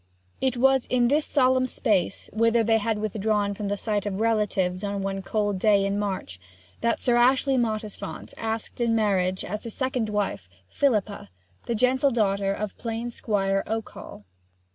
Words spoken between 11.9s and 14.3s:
daughter of plain Squire Okehall.